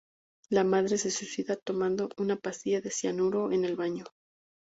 [0.49, 4.05] La madre se suicida tomando una pastilla de cianuro en el baño.